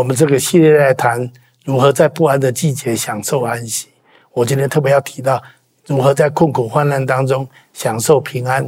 [0.00, 1.30] 我们这个系列来谈
[1.66, 3.88] 如何在不安的季节享受安息。
[4.32, 5.42] 我今天特别要提到
[5.86, 8.64] 如何在困苦患难当中享受平安。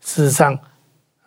[0.00, 0.56] 事实上，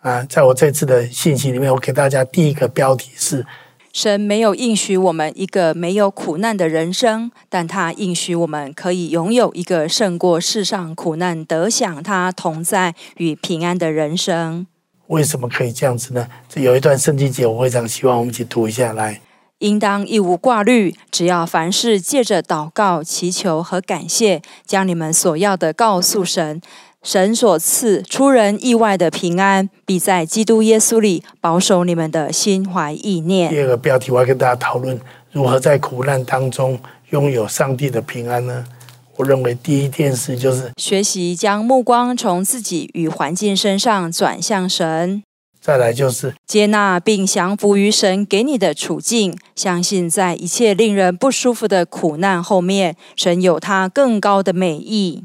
[0.00, 3.44] 啊，在我这次的信息里面，我给大家第一个标题是：
[3.92, 14.66] 神没有应许我们一个没有苦难的人生，但他应许我们可以拥有一个胜过世上苦难、得享他同在与平安的人生。
[15.08, 16.26] 为什么可以这样子呢？
[16.48, 19.20] 这有一段圣经节，我非常希望我们一起读一下来。
[19.60, 26.60] 应当一无挂虑，只要凡事借着祷告、祈求和感谢，将你们所要的告诉神。
[27.02, 33.48] 神所赐出人意外的平安，必在基督耶稣里保守你们的心怀意念。
[33.48, 35.00] 第二个标题，我要跟大家讨论
[35.32, 38.66] 如何在苦难当中拥有上帝的平安呢？
[39.16, 45.22] 我认为第一件事就是学习将目光从自己与环境身上转向神，
[45.60, 55.24] 再来就是接纳并降服于神给你的处境，相信在一切令人不舒服的苦难后面，神有他更高的美意。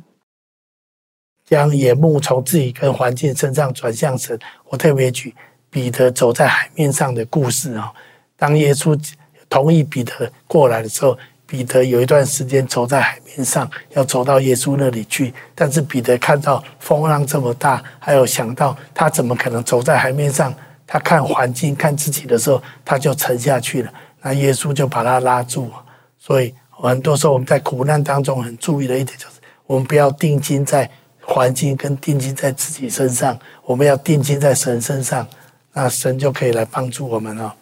[1.45, 4.37] 将眼目从自己跟环境身上转向神。
[4.69, 5.33] 我特别举
[5.69, 7.93] 彼得走在海面上的故事啊，
[8.35, 8.99] 当耶稣
[9.47, 11.17] 同意彼得过来的时候。
[11.47, 15.33] 彼得有一段时间走在海面上，要走到耶稣那里去。
[15.53, 20.53] 但是彼得看到风浪这么大，还有想到他怎么可能走在海面上？
[20.87, 23.91] 他看环境、看自己的时候，他就沉下去了。
[24.21, 25.71] 那耶稣就把他拉住。
[26.19, 30.89] 所以很多时候我们在苦难当中很注意的一点就是，我们不要定睛在
[31.21, 35.27] 环境跟定睛在自己身上，我们要定睛在神身上，
[35.73, 37.55] 那神就可以来帮助我们了。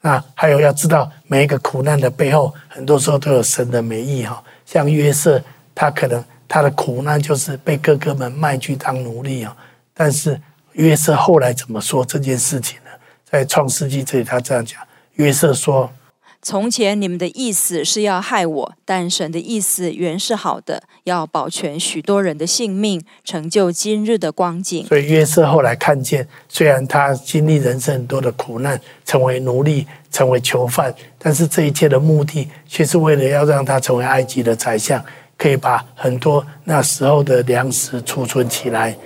[0.00, 4.42] 那还有要知道，每一个苦难的背后，很多时候都有神的美意哈。
[4.64, 5.42] 像约瑟，
[5.74, 9.56] 他可能他的苦难就是被哥哥们卖去当奴隶啊。
[9.92, 10.40] 但是
[10.72, 12.90] 约瑟后来怎么说这件事情呢？
[13.24, 14.80] 在创世纪这里，他这样讲：
[15.14, 15.90] 约瑟说。
[16.42, 24.86] 从前你们的意思是要害我，但神的意思原是好的，要保全许多人的性命，成就今日的光景。
[24.86, 35.04] 所以约瑟后来看见，虽然他经历人生很多的苦难，成为奴隶，成为囚犯，但是这一切的目的，却是为了要让他成为埃及的宰相，
[35.36, 38.96] 可以把很多那时候的粮食储存起来，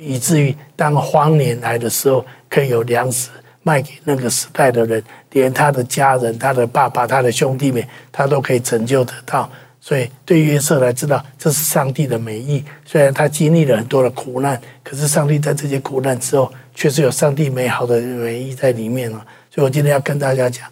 [0.00, 3.30] 以至于当荒年来的时候，可以有粮食。
[3.62, 9.50] 卖给那个时代的人，连他的家人、他的爸爸、他的兄弟们，他都可以拯救得到。
[9.82, 12.62] 所以，对约瑟来知道，这是上帝的美意。
[12.84, 19.24] 虽然他经历了很多的苦难，可是上帝在这些苦难之后，确实有上帝美好的美意在里面了。
[19.50, 20.68] 所以我今天要跟大家讲，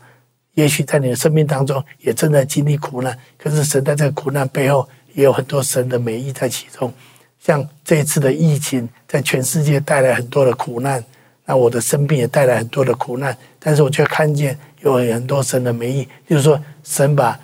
[0.52, 6.92] 也许在你的生命当中也正在经历苦难，可是神在这个苦难背后也有很多神的美意在其中。
[7.38, 11.02] 像这一次的疫情，在全世界带来很多的苦难。
[11.50, 17.40] 那我的生病也带来很多的苦难，但是我却看见有很多神的美意，就是说神把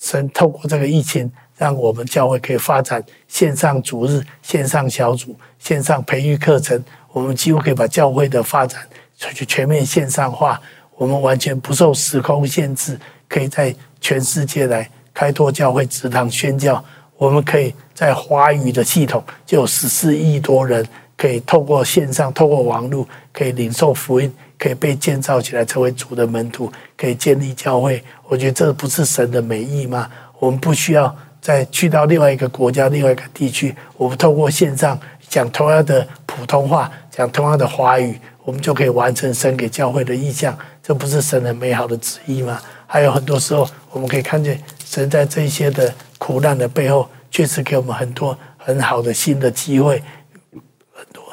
[0.00, 8.80] 神透过这个疫情，让我们教会可以发展线上主日、线上小组、线上培育课程，我们几乎可以把教会的发展
[9.18, 10.58] 去全面线上化，
[10.96, 16.82] 我们完全不受时空限制，可以在全世界来开拓教会职堂宣教，
[17.18, 20.82] 我们可以在华语的系统就有十四亿多人。
[21.24, 28.04] 可以透过线上，透过网络，可以领受福音，可以被建造起来，成为主的门徒，可以建立教会。
[28.28, 30.06] 我觉得这不是神的美意吗？
[30.38, 40.54] 我们不需要再去到另外一个国家、另外一个地区，我们透过线上讲同样的普通话，讲同样的华语，我们就可以完成神给教会的意向。
[40.82, 42.60] 这不是神的美好的旨意吗？
[42.86, 50.02] 还有很多时候，我们可以看见神在这些的苦难的背后，确实给我们很多很好的新的机会。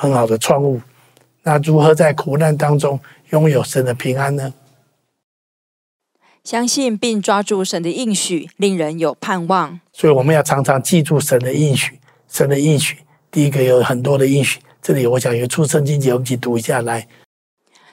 [0.01, 0.81] 很好的创物，
[1.43, 4.51] 那如何在苦难当中拥有神的平安呢？
[6.43, 9.79] 相信并抓住神的应许，令人有盼望。
[9.93, 11.99] 所以我们要常常记住神的应许。
[12.27, 12.97] 神的应许，
[13.29, 14.59] 第一个有很多的应许。
[14.81, 17.07] 这里我想有出圣经节，我们一起读一下来。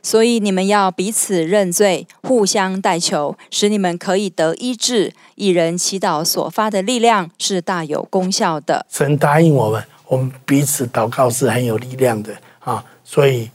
[0.02, 5.12] 所以你们要彼此认罪，互相代求，使你们可以得医治。
[5.34, 8.86] 一人祈祷所发的力量是大有功效的。
[8.88, 9.84] 神答应我们。
[10.08, 13.50] 我们彼此祷告是很有力量的啊，所以，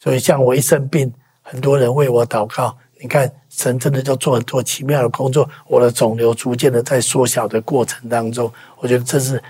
[0.00, 1.12] 所以像我一生病，
[1.42, 2.76] 很多人为我祷告。
[3.00, 5.48] 你看，神真的就做很多奇妙的工作。
[5.68, 9.40] 我的肿瘤逐渐的在缩小的过程当中，我觉得这是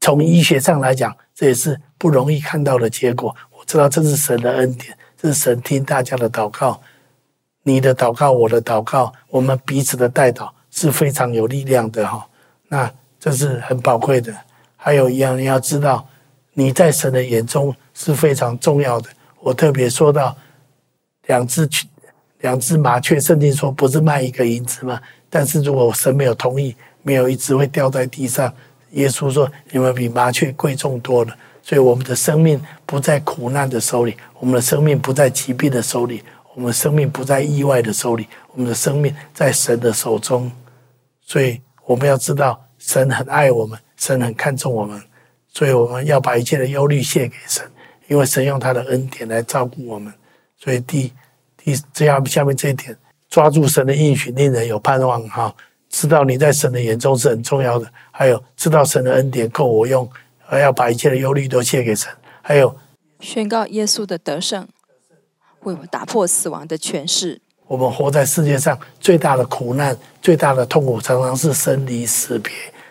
[0.00, 3.36] 从医学上来讲，这也是不容易看到的结果。
[3.56, 6.80] 我知道这是神的恩典，这是神听大家的祷告，
[7.62, 12.26] 你的祷告，我的祷告，我们彼此的代祷是非常有力量的哈。
[12.66, 12.90] 那
[13.20, 14.34] 这是很宝贵的。
[14.82, 16.08] 还有一样，你要知道，
[16.54, 19.10] 你在神的眼中是非常重要的。
[19.40, 20.34] 我特别说到
[21.26, 21.68] 两只
[22.40, 24.98] 两只麻雀，圣经说不是卖一个银子吗？
[25.28, 28.52] 但是如果神没有同意，没有一只会掉在地上。
[28.92, 36.24] 耶稣说：“你们比麻雀贵重多了。”所以我们的生命不在苦难的手里，我们的生命不在疾病的手里，
[36.54, 40.50] 我们的生命不在意外的手里，我们的生命在神的手中。
[41.20, 45.00] 所以我们要知道，神很爱我们，神很看重我们，
[45.52, 47.62] 所以我们要把一切的忧虑卸给神，
[48.08, 50.10] 因为神用他的恩典来照顾我们。
[50.58, 51.12] 所以第
[51.56, 52.96] 第这样下面这一点，
[53.28, 55.22] 抓住神的应许，令人有盼望。
[55.28, 55.54] 哈，
[55.90, 57.86] 知道你在神的眼中是很重要的。
[58.10, 60.10] 还有知道神的恩典够我用，
[60.48, 62.10] 而要把一切的忧虑都卸给神。
[62.40, 62.74] 还有
[63.20, 64.66] 宣告耶稣的得胜，
[65.64, 67.38] 为我打破死亡的权势。
[67.66, 72.50] 我们活在世界上最大的苦难、最大的痛苦，常常是生离死别。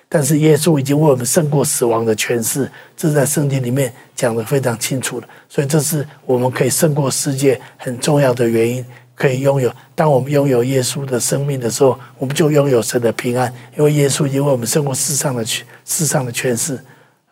[0.10, 5.28] 但是耶稣已经为我们胜过死亡的权势，这在圣经里面讲的非常清楚了。
[5.48, 8.84] 所以这是我们可以胜过世界很重要的原因。
[9.14, 16.82] 可以拥有，当我们拥有耶稣的生命的时候，我们就拥有神的平安，因为耶稣已经为我们胜过世上的权世上的权势，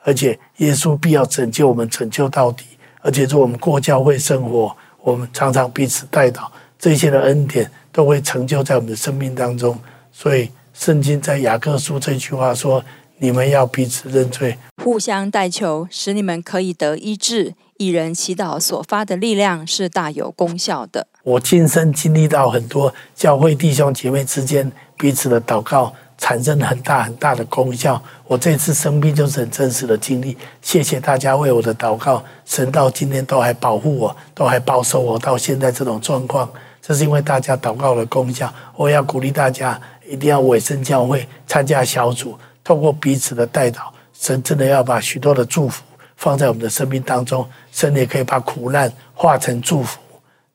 [0.03, 2.65] 而且耶稣必要拯救我们，拯救到底。
[2.99, 6.47] 而且说我们过教会生活，我们常常彼此带祷。
[6.77, 9.79] 这些的恩典都会成就在我们的生命当中，
[10.11, 12.83] 所以圣经在雅各书这句话说
[13.17, 17.55] ：“你们要彼此认罪，互相代求，使你们可以得医治。
[17.77, 28.01] 一人祈祷所发的力量是大有功效的。”我亲身经历到很多教会弟兄姐妹之间彼此的祷告产生很大很大的功效。
[28.27, 30.37] 我这次生病就是很真实的经历。
[30.61, 36.47] 谢谢大家为我的祷告，神到今天都还保护我，都还保守我到现在这种状况。
[36.87, 38.49] 这是因为大家祷告的功效。
[38.73, 45.83] 我要鼓励大家，一定要委身教会，参加小组，透过彼此的带祷，神真的要把许多的祝福
[46.15, 47.45] 放在我们的生命当中。
[47.73, 49.99] 神也可以把苦难化成祝福。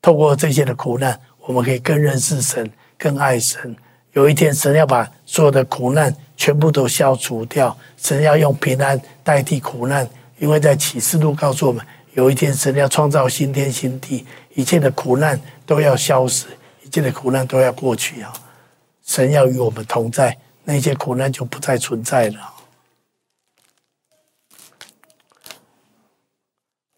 [0.01, 3.77] 透过这些的苦难，我们可以更认识神，更爱神。
[4.15, 10.09] 有一天，神要把所有的苦难全部都消除掉，神要用平安代替苦难。
[10.39, 11.85] 因为在启示录告诉我们，
[12.15, 14.27] 有一天神要创造新天新地。
[14.55, 16.47] 一切的苦难都要消失，
[16.85, 18.31] 一切的苦难都要过去啊！
[19.03, 22.53] 神要与我们同在，那些苦难就不再存在了。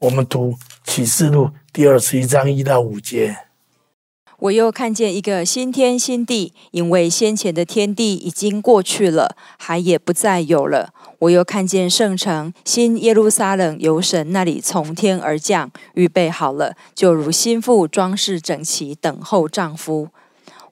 [0.00, 3.38] 我们读启示录第二十一章一到五节。
[4.44, 10.93] 我又看见一个新天新地，因为先前的天地已经过去了，海也不再有了。
[11.20, 20.08] 我又看见圣城新耶路撒冷由神那里从天而降，预备好了，就如心腹装饰整齐，等候丈夫。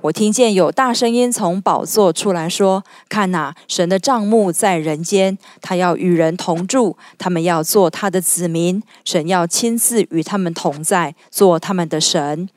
[0.03, 12.51] 我听见有大声音从宝座出来说：“看哪，神的帐幕在人间，他要与人同住，他们要做他的子民，神要亲自与他们同在，做他们的神。”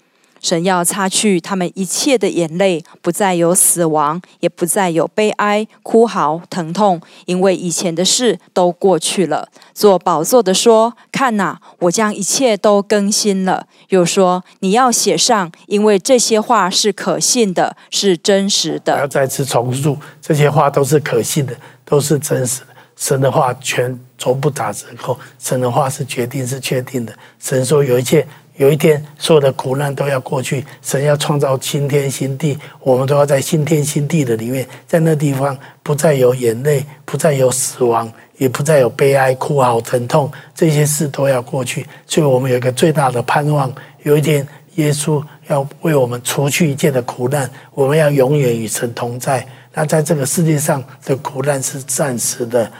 [0.45, 9.50] 神要擦去他们一切的眼泪，不再有死亡，也不再有悲哀、哭嚎、疼痛，因为以前的事都过去了。
[9.74, 22.68] 做宝座的说：“看哪，我将一切都更新了。”又说：“你要写上，因为这些话是可信的，是真实的。”要再次重述，这些话都是可信的，都是真实的。
[22.95, 27.12] 神的话全从不打折扣，神的话是决定，是确定的。
[27.39, 28.27] 神说有一切。
[28.57, 30.65] 有一天，所有的苦难都要过去。
[30.81, 41.85] 神要创造新天新地，我们都要在新天新地的里面，在那地方不再有眼泪，不再有死亡，也不再有悲哀、哭嚎、疼痛，这些事都要过去。
[42.07, 43.69] 所以，我们有一个最大的盼望：
[44.03, 49.45] 有一天，耶稣要为我们除去一切的苦难，我们要永远与神同在。
[49.74, 52.71] 那在这个世界上的苦难是暂时的。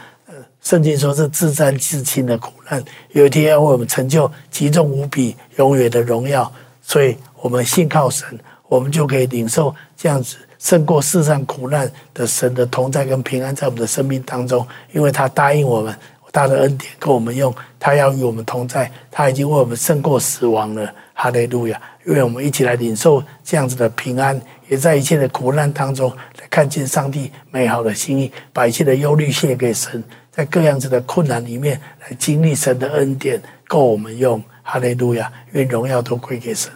[0.66, 2.82] 圣经说是自战自亲的苦难，
[3.12, 6.52] 有一天要为我们成就极重无比、永远的荣耀。
[6.82, 14.66] 所以，我们信靠神，我们就可以领受这样子胜过世上苦难的神的同在跟平安在我们的生命当中。
[14.92, 15.96] 因为他答应我们，
[16.32, 20.92] 他的恩典跟我们用，他要与我们同在，他已经为我们胜过死亡了。
[21.14, 21.80] 哈利路亚！
[22.06, 30.02] 愿我们一起来领受这样子的平安，也在一切的苦难当中来看见上帝美好的心意，把一切的忧虑献给神。
[30.36, 34.42] 在各样子的困难里面，来经历神的恩典，够我们用。
[34.62, 36.70] 哈利路亚，愿荣耀都归给神。